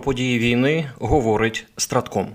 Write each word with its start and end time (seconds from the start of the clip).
події 0.00 0.38
війни 0.38 0.90
говорить 0.98 1.66
Стратком. 1.76 2.28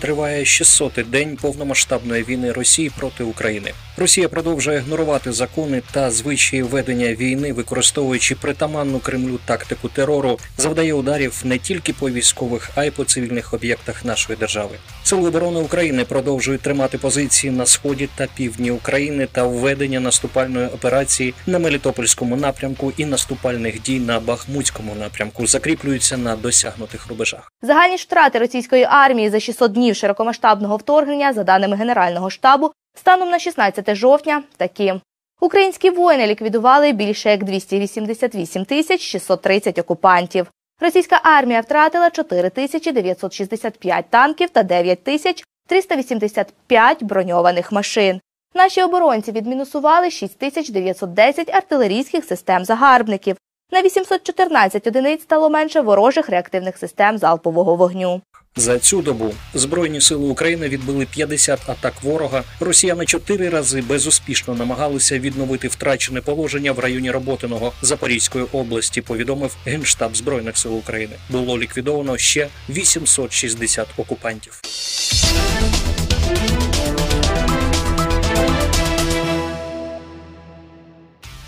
Триває 0.00 0.44
600-й 0.44 1.02
день 1.02 1.36
повномасштабної 1.36 2.22
війни 2.22 2.52
Росії 2.52 2.90
проти 2.98 3.24
України. 3.24 3.72
Росія 3.96 4.28
продовжує 4.28 4.78
ігнорувати 4.78 5.32
закони 5.32 5.82
та 5.92 6.10
звичаї 6.10 6.62
ведення 6.62 7.14
війни, 7.14 7.52
використовуючи 7.52 8.34
притаманну 8.34 8.98
Кремлю 8.98 9.38
тактику 9.44 9.88
терору, 9.88 10.38
завдає 10.56 10.94
ударів 10.94 11.40
не 11.44 11.58
тільки 11.58 11.92
по 11.92 12.10
військових, 12.10 12.70
а 12.74 12.84
й 12.84 12.90
по 12.90 13.04
цивільних 13.04 13.54
об'єктах 13.54 14.04
нашої 14.04 14.38
держави. 14.38 14.76
Сили 15.02 15.28
оборони 15.28 15.60
України 15.60 16.04
продовжують 16.04 16.60
тримати 16.60 16.98
позиції 16.98 17.50
на 17.50 17.66
сході 17.66 18.08
та 18.14 18.26
півдні 18.36 18.70
України 18.70 19.28
та 19.32 19.44
введення 19.46 20.00
наступальної 20.00 20.66
операції 20.66 21.34
на 21.46 21.58
Мелітопольському 21.58 22.36
напрямку 22.36 22.92
і 22.96 23.04
наступальних 23.04 23.82
дій 23.82 24.00
на 24.00 24.20
Бахмутському 24.20 24.94
напрямку 24.94 25.46
закріплюються 25.46 26.16
на 26.16 26.36
досягнутих 26.36 27.06
рубежах. 27.08 27.52
Загальні 27.62 27.96
ж 27.96 28.02
втрати 28.02 28.38
російської 28.38 28.84
армії 28.84 29.30
за 29.30 29.40
600 29.40 29.72
днів 29.72 29.96
широкомасштабного 29.96 30.76
вторгнення, 30.76 31.32
за 31.32 31.44
даними 31.44 31.76
Генерального 31.76 32.30
штабу, 32.30 32.72
станом 32.94 33.30
на 33.30 33.38
16 33.38 33.94
жовтня 33.94 34.42
такі. 34.56 34.94
Українські 35.40 35.90
воїни 35.90 36.26
ліквідували 36.26 36.92
більше 36.92 37.30
як 37.30 37.44
288 37.44 38.64
тисяч 38.64 39.00
630 39.00 39.78
окупантів. 39.78 40.46
Російська 40.80 41.20
армія 41.22 41.60
втратила 41.60 42.10
4 42.10 42.50
тисячі 42.50 42.92
965 42.92 44.04
танків 44.10 44.50
та 44.50 44.62
9 44.62 45.04
тисяч 45.04 45.44
385 45.68 47.02
броньованих 47.02 47.72
машин. 47.72 48.20
Наші 48.54 48.82
оборонці 48.82 49.32
відмінусували 49.32 50.10
6 50.10 50.38
тисяч 50.38 50.70
910 50.70 51.54
артилерійських 51.54 52.24
систем 52.24 52.64
загарбників. 52.64 53.36
На 53.72 53.82
814 53.82 54.86
одиниць 54.86 55.22
стало 55.22 55.50
менше 55.50 55.80
ворожих 55.80 56.28
реактивних 56.28 56.78
систем 56.78 57.18
залпового 57.18 57.76
вогню. 57.76 58.22
За 58.56 58.78
цю 58.78 59.02
добу 59.02 59.34
збройні 59.54 60.00
сили 60.00 60.26
України 60.26 60.68
відбили 60.68 61.06
50 61.06 61.60
атак 61.66 62.02
ворога. 62.02 62.42
Росіяни 62.60 63.06
чотири 63.06 63.48
рази 63.48 63.82
безуспішно 63.82 64.54
намагалися 64.54 65.18
відновити 65.18 65.68
втрачене 65.68 66.20
положення 66.20 66.72
в 66.72 66.78
районі 66.78 67.10
Роботиного 67.10 67.72
Запорізької 67.82 68.44
області. 68.52 69.02
Повідомив 69.02 69.56
генштаб 69.64 70.16
збройних 70.16 70.58
сил 70.58 70.76
України. 70.76 71.14
Було 71.30 71.58
ліквідовано 71.58 72.18
ще 72.18 72.48
860 72.68 73.86
окупантів. 73.96 74.60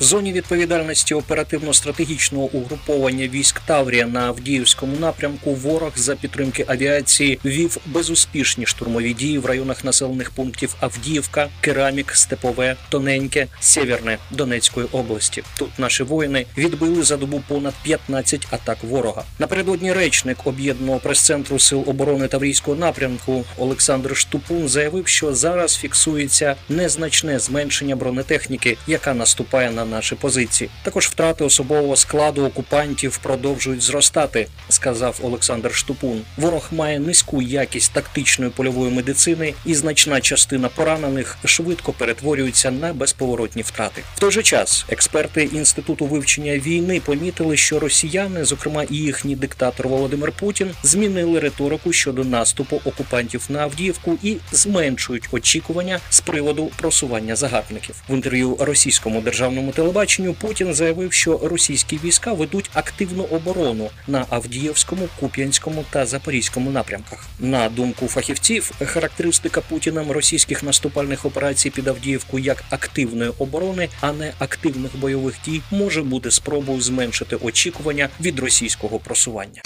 В 0.00 0.04
зоні 0.04 0.32
відповідальності 0.32 1.14
оперативно-стратегічного 1.14 2.44
угруповання 2.44 3.28
військ 3.28 3.60
Таврія 3.66 4.06
на 4.06 4.20
Авдіївському 4.20 4.96
напрямку 4.96 5.54
ворог 5.54 5.92
за 5.96 6.16
підтримки 6.16 6.64
авіації 6.68 7.40
вів 7.44 7.76
безуспішні 7.86 8.66
штурмові 8.66 9.14
дії 9.14 9.38
в 9.38 9.46
районах 9.46 9.84
населених 9.84 10.30
пунктів 10.30 10.74
Авдіївка, 10.80 11.48
Керамік, 11.60 12.12
Степове, 12.12 12.76
Тоненьке, 12.88 13.46
Сєвєрне 13.60 14.18
Донецької 14.30 14.86
області. 14.92 15.42
Тут 15.58 15.78
наші 15.78 16.02
воїни 16.02 16.46
відбили 16.58 17.02
за 17.02 17.16
добу 17.16 17.42
понад 17.48 17.74
15 17.82 18.46
атак 18.50 18.78
ворога. 18.82 19.24
Напередодні 19.38 19.92
речник 19.92 20.38
об'єднаного 20.44 20.98
прес-центру 20.98 21.58
сил 21.58 21.84
оборони 21.86 22.28
Таврійського 22.28 22.76
напрямку 22.76 23.44
Олександр 23.56 24.16
Штупун 24.16 24.68
заявив, 24.68 25.06
що 25.08 25.34
зараз 25.34 25.76
фіксується 25.76 26.56
незначне 26.68 27.38
зменшення 27.38 27.96
бронетехніки, 27.96 28.76
яка 28.86 29.14
наступає 29.14 29.70
на 29.70 29.87
наші 29.88 30.14
позиції. 30.14 30.70
Також 30.82 31.06
втрати 31.06 31.44
особового 31.44 31.96
складу 31.96 32.44
окупантів 32.44 33.18
продовжують 33.18 33.82
зростати, 33.82 34.46
сказав 34.68 35.20
Олександр 35.22 35.74
Штупун. 35.74 36.22
Ворог 36.36 36.68
має 36.72 36.98
низьку 36.98 37.42
якість 37.42 37.92
тактичної 37.92 38.50
польової 38.50 38.92
медицини, 38.92 39.54
і 39.64 39.74
значна 39.74 40.20
частина 40.20 40.68
поранених 40.68 41.38
швидко 41.44 41.92
перетворюється 41.92 42.70
на 42.70 42.92
безповоротні 42.92 43.62
втрати. 43.62 44.02
В 44.14 44.20
той 44.20 44.30
же 44.32 44.42
час 44.42 44.84
експерти 44.88 45.44
інституту 45.44 46.06
вивчення 46.06 46.58
війни 46.58 47.00
помітили, 47.00 47.56
що 47.56 47.78
росіяни, 47.78 48.44
зокрема 48.44 48.82
і 48.82 48.96
їхній 48.96 49.36
диктатор 49.36 49.88
Володимир 49.88 50.32
Путін, 50.32 50.70
змінили 50.82 51.40
риторику 51.40 51.92
щодо 51.92 52.24
наступу 52.24 52.80
окупантів 52.84 53.46
на 53.48 53.58
Авдіївку 53.58 54.18
і 54.22 54.36
зменшують 54.52 55.28
очікування 55.32 56.00
з 56.10 56.20
приводу 56.20 56.70
просування 56.76 57.36
загарбників 57.36 57.94
в 58.08 58.14
інтерв'ю 58.14 58.56
російському 58.60 59.20
державному 59.20 59.72
телебаченню 59.78 60.34
Путін 60.34 60.74
заявив, 60.74 61.12
що 61.12 61.38
російські 61.38 62.00
війська 62.04 62.32
ведуть 62.32 62.70
активну 62.74 63.22
оборону 63.22 63.90
на 64.08 64.26
Авдіївському, 64.30 65.08
Куп'янському 65.20 65.84
та 65.90 66.06
Запорізькому 66.06 66.70
напрямках. 66.70 67.26
На 67.38 67.68
думку 67.68 68.06
фахівців, 68.06 68.70
характеристика 68.84 69.60
Путіним 69.60 70.10
російських 70.10 70.62
наступальних 70.62 71.24
операцій 71.24 71.70
під 71.70 71.88
Авдіївку 71.88 72.38
як 72.38 72.64
активної 72.70 73.30
оборони, 73.38 73.88
а 74.00 74.12
не 74.12 74.32
активних 74.38 74.96
бойових 74.96 75.34
дій, 75.44 75.60
може 75.70 76.02
бути 76.02 76.30
спробою 76.30 76.80
зменшити 76.80 77.36
очікування 77.36 78.08
від 78.20 78.38
російського 78.38 78.98
просування. 78.98 79.62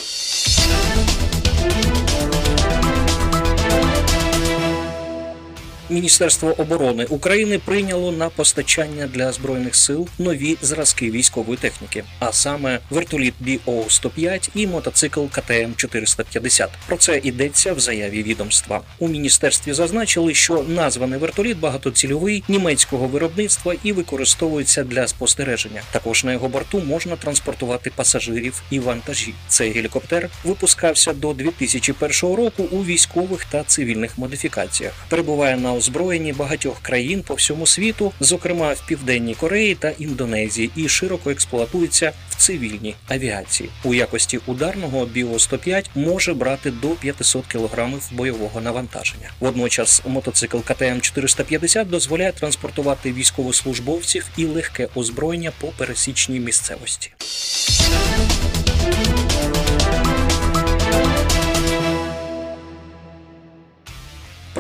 Міністерство 5.93 6.55
оборони 6.61 7.05
України 7.05 7.59
прийняло 7.59 8.13
на 8.13 8.29
постачання 8.29 9.07
для 9.07 9.33
збройних 9.33 9.77
сил 9.77 10.09
нові 10.19 10.57
зразки 10.63 11.11
військової 11.11 11.59
техніки, 11.59 12.05
а 12.19 12.33
саме 12.33 12.79
вертоліт 12.91 13.35
bo 13.41 13.91
105 13.91 14.51
і 14.55 14.67
мотоцикл 14.67 15.25
КТМ 15.33 15.75
450 15.77 16.71
Про 16.87 16.97
це 16.97 17.21
йдеться 17.23 17.73
в 17.73 17.81
заяві 17.81 18.23
відомства. 18.23 18.81
У 18.99 19.09
міністерстві 19.09 19.73
зазначили, 19.73 20.35
що 20.35 20.65
названий 20.69 21.19
вертоліт 21.19 21.59
багатоцільовий 21.59 22.45
німецького 22.49 23.07
виробництва 23.07 23.75
і 23.83 23.93
використовується 23.93 24.85
для 24.85 25.07
спостереження. 25.09 25.83
Також 25.91 26.25
на 26.25 26.33
його 26.33 26.49
борту 26.49 26.81
можна 26.81 27.17
транспортувати 27.17 27.93
пасажирів 27.97 28.63
і 28.71 28.79
вантажі. 28.79 29.35
Цей 29.49 29.73
гелікоптер 29.73 30.31
випускався 30.45 31.13
до 31.13 31.33
2001 31.33 32.37
року 32.37 32.63
у 32.71 32.85
військових 32.85 33.45
та 33.45 33.65
цивільних 33.65 34.19
модифікаціях. 34.19 34.93
Перебуває 35.09 35.57
на 35.57 35.82
озброєнні 35.83 36.33
багатьох 36.33 36.81
країн 36.83 37.23
по 37.23 37.35
всьому 37.35 37.67
світу, 37.67 38.13
зокрема 38.21 38.73
в 38.73 38.87
Південній 38.87 39.35
Кореї 39.35 39.75
та 39.75 39.89
Індонезії, 39.91 40.71
і 40.77 40.89
широко 40.89 41.31
експлуатується 41.31 42.13
в 42.31 42.35
цивільній 42.35 42.95
авіації. 43.09 43.71
У 43.85 43.95
якості 43.95 44.41
ударного 44.47 45.07
Біо 45.07 45.39
105 45.39 45.91
може 45.95 46.35
брати 46.35 46.71
до 46.71 46.89
500 46.89 47.47
кг 47.47 47.89
бойового 48.13 48.61
навантаження. 48.61 49.31
Водночас 49.41 50.03
мотоцикл 50.07 50.59
КТМ 50.59 51.01
450 51.01 51.91
дозволяє 51.91 52.33
транспортувати 52.33 53.13
військовослужбовців 53.13 54.29
і 54.37 54.45
легке 54.45 54.89
озброєння 54.95 55.53
по 55.61 55.67
пересічній 55.67 56.41
місцевості. 56.41 57.13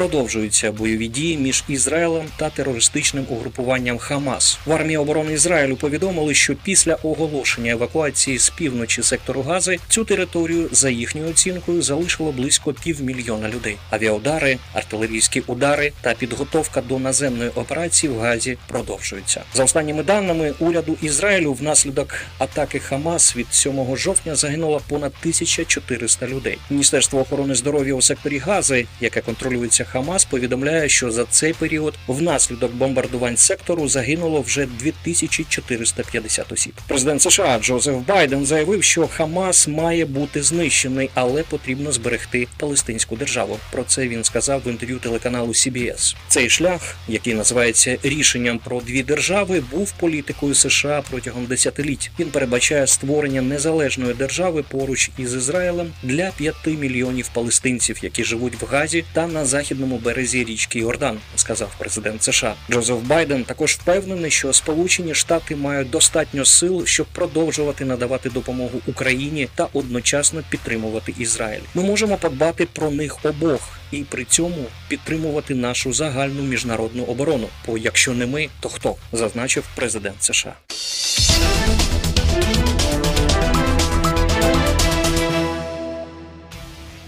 Продовжуються 0.02 0.72
бойові 0.72 1.08
дії 1.08 1.36
між 1.36 1.64
Ізраїлем 1.68 2.26
та 2.36 2.50
терористичним 2.50 3.26
угрупуванням 3.28 3.98
Хамас. 3.98 4.58
В 4.66 4.72
армії 4.72 4.96
оборони 4.96 5.32
Ізраїлю 5.32 5.76
повідомили, 5.76 6.34
що 6.34 6.54
після 6.54 6.94
оголошення 6.94 7.72
евакуації 7.72 8.38
з 8.38 8.50
півночі 8.50 9.02
сектору 9.02 9.42
Гази 9.42 9.78
цю 9.88 10.04
територію 10.04 10.68
за 10.72 10.90
їхньою 10.90 11.30
оцінкою 11.30 11.82
залишило 11.82 12.32
близько 12.32 12.72
півмільйона 12.72 13.48
людей. 13.48 13.76
Авіаудари, 13.90 14.58
артилерійські 14.74 15.42
удари 15.46 15.92
та 16.00 16.14
підготовка 16.14 16.80
до 16.80 16.98
наземної 16.98 17.50
операції 17.50 18.12
в 18.12 18.20
Газі 18.20 18.58
продовжуються. 18.68 19.42
За 19.54 19.64
останніми 19.64 20.02
даними 20.02 20.54
уряду 20.58 20.96
Ізраїлю, 21.02 21.52
внаслідок 21.52 22.14
атаки 22.38 22.78
Хамас 22.78 23.36
від 23.36 23.46
7 23.50 23.96
жовтня 23.96 24.34
загинуло 24.34 24.80
понад 24.88 25.12
1400 25.20 26.26
людей. 26.26 26.58
Міністерство 26.70 27.20
охорони 27.20 27.54
здоров'я 27.54 27.94
у 27.94 28.02
секторі 28.02 28.38
Гази, 28.38 28.86
яке 29.00 29.20
контролюється 29.20 29.84
Хамас 29.92 30.24
повідомляє, 30.24 30.88
що 30.88 31.10
за 31.10 31.24
цей 31.24 31.52
період 31.52 31.94
внаслідок 32.06 32.74
бомбардувань 32.74 33.36
сектору 33.36 33.88
загинуло 33.88 34.40
вже 34.40 34.66
2450 34.66 36.52
осіб. 36.52 36.72
Президент 36.88 37.22
США 37.22 37.58
Джозеф 37.62 37.94
Байден 38.08 38.46
заявив, 38.46 38.82
що 38.84 39.06
Хамас 39.06 39.68
має 39.68 40.04
бути 40.04 40.42
знищений, 40.42 41.10
але 41.14 41.42
потрібно 41.42 41.92
зберегти 41.92 42.48
палестинську 42.58 43.16
державу. 43.16 43.58
Про 43.72 43.84
це 43.84 44.08
він 44.08 44.24
сказав 44.24 44.62
в 44.64 44.68
інтерв'ю 44.68 44.98
телеканалу 44.98 45.52
CBS. 45.52 46.16
Цей 46.28 46.50
шлях, 46.50 46.96
який 47.08 47.34
називається 47.34 47.98
рішенням 48.02 48.58
про 48.58 48.80
дві 48.80 49.02
держави, 49.02 49.62
був 49.70 49.92
політикою 49.92 50.54
США 50.54 51.02
протягом 51.10 51.46
десятиліть. 51.46 52.10
Він 52.18 52.28
передбачає 52.28 52.86
створення 52.86 53.42
незалежної 53.42 54.14
держави 54.14 54.64
поруч 54.68 55.10
із 55.18 55.34
Ізраїлем 55.34 55.92
для 56.02 56.30
5 56.30 56.54
мільйонів 56.66 57.28
палестинців, 57.28 57.98
які 58.02 58.24
живуть 58.24 58.62
в 58.62 58.64
Газі 58.64 59.04
та 59.12 59.26
на 59.26 59.44
захід 59.44 59.71
західному 59.72 59.98
березі 59.98 60.44
річки 60.44 60.78
Йордан, 60.78 61.18
сказав 61.36 61.74
президент 61.78 62.22
США. 62.22 62.54
Джозеф 62.70 62.98
Байден 63.02 63.44
також 63.44 63.72
впевнений, 63.72 64.30
що 64.30 64.52
Сполучені 64.52 65.14
Штати 65.14 65.56
мають 65.56 65.90
достатньо 65.90 66.44
сил, 66.44 66.86
щоб 66.86 67.06
продовжувати 67.06 67.84
надавати 67.84 68.30
допомогу 68.30 68.80
Україні 68.86 69.48
та 69.54 69.68
одночасно 69.72 70.42
підтримувати 70.50 71.14
Ізраїль. 71.18 71.60
Ми 71.74 71.82
можемо 71.82 72.16
подбати 72.16 72.66
про 72.72 72.90
них 72.90 73.24
обох 73.24 73.78
і 73.90 74.02
при 74.02 74.24
цьому 74.24 74.64
підтримувати 74.88 75.54
нашу 75.54 75.92
загальну 75.92 76.42
міжнародну 76.42 77.04
оборону. 77.04 77.48
Бо 77.66 77.78
якщо 77.78 78.12
не 78.12 78.26
ми, 78.26 78.48
то 78.60 78.68
хто? 78.68 78.96
зазначив 79.12 79.64
президент 79.76 80.22
США. 80.22 80.54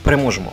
Переможемо. 0.03 0.53